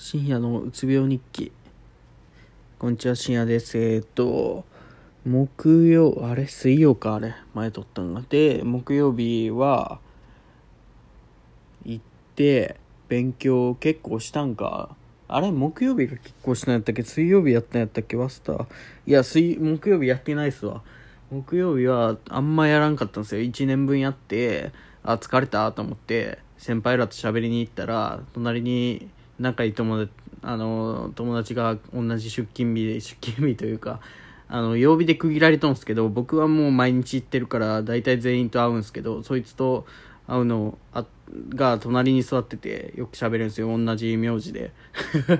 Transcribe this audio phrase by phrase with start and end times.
[0.00, 1.50] 深夜のうつ病日記。
[2.78, 3.76] こんにちは深夜です。
[3.76, 4.64] えーと
[5.26, 7.34] 木曜あれ水曜かあれ。
[7.52, 8.22] 前撮ったのが。
[8.28, 9.98] で木曜日は
[11.84, 12.04] 行っ
[12.36, 12.76] て
[13.08, 14.94] 勉強結構したんか。
[15.26, 17.02] あれ木曜日が結構したんやったっけ？
[17.02, 18.16] 水曜日やったんやったっけ？
[18.16, 18.66] ワスター
[19.04, 20.80] いや水木曜日やってないっすわ。
[21.32, 23.42] 木曜日はあんまやらんかったんですよ。
[23.42, 24.70] 1年分やって
[25.02, 29.08] あ疲れたと思って先輩らと喋りに行ったら隣に
[29.38, 30.12] 仲いい友達
[30.42, 34.00] あの友達が同じ出勤日で出勤日というか
[34.48, 39.84] あの曜日で区切られとんですけど僕はもう毎日行ってるから大体全員と会うんすけどそいつと
[40.26, 41.04] 会うのあ
[41.50, 43.76] が隣に座っててよく喋るんですよ。
[43.76, 44.72] 同じ名字で。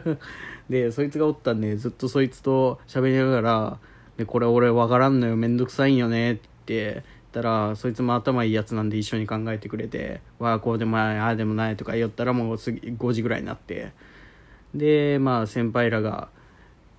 [0.69, 3.79] でそいつがおったんでずっとそいつと喋りながら
[4.19, 5.37] でこれ俺わからんのよ。
[5.37, 13.93] めんどくさいんよねってったらそいつも頭いいやつなんで一緒に考えてくれてわあこうでもないああでもないとか言ったらもう次5時ぐらいになって。
[14.75, 16.29] でまあ先輩らが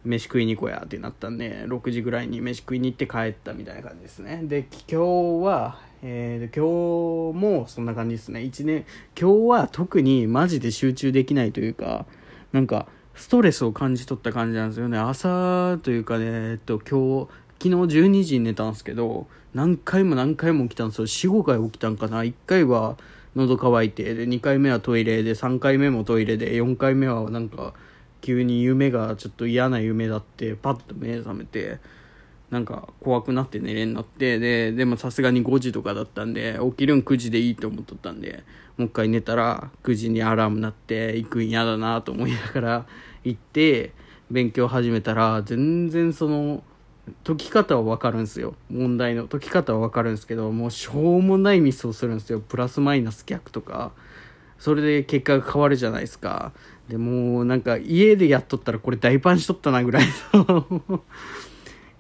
[0.04, 4.42] 飯食いに行こうやってなったんで6時ぐらいに飯食いに行って帰ったみたいな感じですね。
[4.44, 8.40] で今日は、えー、今日もそんな感じですね。
[8.40, 8.86] 1年
[9.20, 12.06] 今日は特にマジで集中できないというか
[12.54, 14.98] なんかストレスを感じ取った感じなんですよね。
[14.98, 17.28] 朝というかねえっと今日
[17.62, 21.34] 昨日12時に寝たんですけど何回も何回も起きたんですよ。
[21.34, 22.24] 45回起きたんかな。
[22.24, 22.98] 1回は
[23.36, 27.74] 喉乾いてで2回目はトイレで3回目もトイレで4回目はなんか
[28.22, 31.80] 急に夢がちょっと嫌な夢だってパッと目覚めて
[32.50, 38.44] なんか怖くなって寝れんなってででもさすがに5時とかだったんで起きるん9時でいいと思っとったんで
[38.78, 42.86] もう一回寝たら9時にアラーム鳴って行くん嫌だなと思いながら
[43.24, 43.94] 行って
[44.32, 46.64] 勉強始めたら全然その
[47.24, 48.56] 解き方は分かるんすよ。
[48.70, 52.40] 問題の解き方は分かるんですけどもうしょうもないミスをするんですよ。
[52.40, 53.92] プラスマイナス逆とか。
[54.58, 56.52] それで結果が変わるじゃないですか。
[56.90, 61.04] でもうなんか家でやっとったらこれ大パンしとったなぐらいの。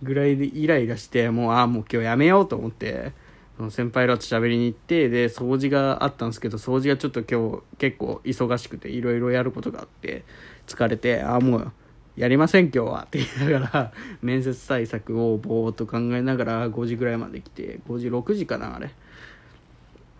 [0.01, 3.13] ぐらいでイライラしてもうああもう今日やめようと思って。
[3.59, 10.23] その先輩らと喋りに行ってで掃除があったんですけど掃除がちょっと今日結構忙しくていろいろやることがあって
[10.65, 11.71] 疲れてああもう
[12.19, 13.03] やりません今日は。
[13.03, 18.91] って言いながら 面接対策をぼーっと考えながら5時ぐらいまで来て5時6時かなあれ。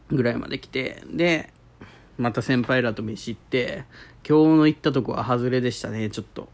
[0.09, 1.51] ぐらいまで来てで
[2.17, 3.83] また先輩らと飯行って
[4.27, 6.47] 今日の行ったとこは外れでしたねちょっと。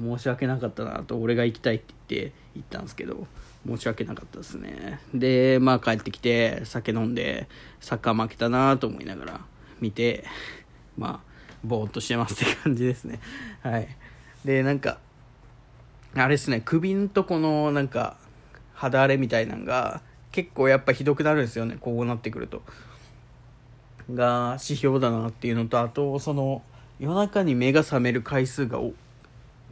[0.00, 3.26] 申し訳なかったなと俺が行きたいって言って行ったんですけど
[3.66, 5.00] 申し訳なかったですね。
[5.12, 7.48] でまあ帰ってきて酒飲んで
[7.80, 9.40] サッカー負けたなと思いながら
[9.80, 10.24] 見て
[10.96, 11.30] まあ
[11.64, 13.18] ぼーっとしてますって感じですね。
[13.62, 13.88] はい。
[14.44, 14.98] でなんか
[16.14, 18.16] あれですね首んとこのなんか
[18.74, 20.00] 肌荒れみたいなんが
[20.32, 22.62] 結構やっぱひどくなるんですよねこうなってくると。
[24.12, 26.62] が指標だなっていうのとあとその
[26.98, 28.80] 夜中に目が覚める回数が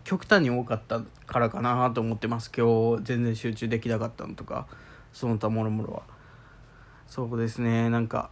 [0.04, 2.50] 極端に多かったからかなと思ってます。
[2.56, 4.66] 今日全然集中できなかったのとか
[5.12, 6.02] その他もろもろは。
[7.06, 8.30] そうですねなんか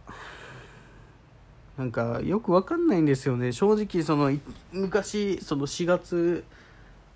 [1.77, 3.51] なんかよくわかんないんですよね。
[3.51, 4.31] 正直その
[4.71, 6.43] 昔その4月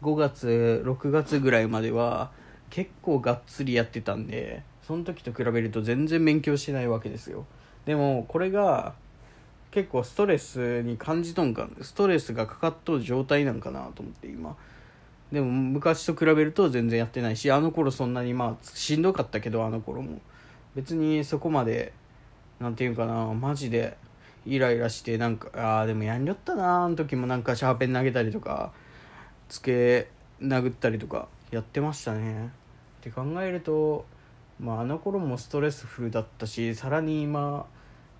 [0.01, 2.31] 5月6月ぐらいまでは
[2.69, 7.45] 結構がっつりやってたんでその時と比べると全然勉強してないわけですよ。
[7.85, 8.93] でもこれが
[9.71, 14.55] 結構ストレスに感じとんかストレスがかかっとる状態なんかなと思って今。
[15.31, 20.21] でも昔と比べると全然やってないしあの頃そんなにまあしんどかったけどあの頃も。
[20.75, 21.93] 別にそこまで
[22.59, 23.97] 何て言うかなマジで
[24.45, 27.27] イライラしてなんかああでもやんりょったなあの時も。
[27.27, 28.71] なんかシャーペン投げたりとか
[29.49, 30.09] つけ
[30.41, 32.47] 殴ったりとかやってましたね。
[32.47, 32.49] っ
[33.01, 34.05] て考えると
[34.59, 37.65] まああの頃もストレスフルだったしさらに今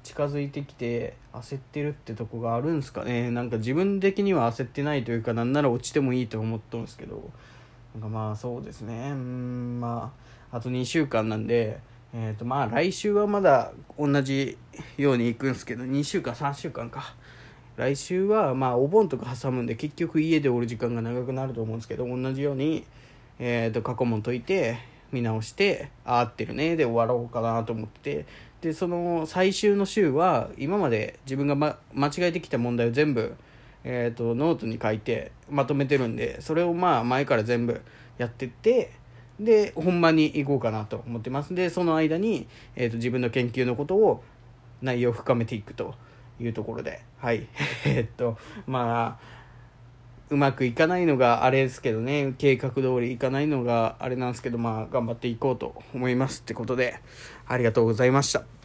[0.04, 3.32] 近づいてきて焦ってるってとこがあるんすかね。
[3.32, 7.30] なんか自分的には焦ってないというかなんなら落ちてもいいと思っとんですけど。
[7.94, 9.10] なんかまあそうですね。
[9.12, 10.14] うんま
[10.52, 11.80] ああと2週間なんで
[12.14, 14.58] えーとまあ来週はまだ同じ
[14.98, 17.16] ように行くんですけど2週間3週間か。
[17.78, 22.86] 来週はまあお盆とか挟むんで結局家でおる時間が長くなると思うんですけど同じように、
[23.40, 24.78] えー、と過去問解いて
[25.12, 28.26] 見直してあ合ってるねで終わろうかなと思って
[28.62, 33.36] でその最終の週は今まで自分が、ま、間違えてきた問題を全部、
[33.84, 37.82] えーと、ノートに書いてまとめてるんでそれをまあ前から全部
[38.18, 38.92] やってって
[39.44, 41.54] で本番に行こうかなと思ってます。
[41.54, 44.24] でその間に、えーと、自分の研究のことを
[44.82, 45.96] 内容を深めていくと。
[46.44, 47.02] いうところで。
[47.18, 47.48] はい。
[47.86, 49.42] えっとまあ
[50.30, 52.34] うまくいかないのがあれですけどね。
[52.38, 56.96] 計画通りいかないのがあれなんですけどまあ頑張っていこうと思いますってことで。
[57.48, 58.61] ありがとうございました。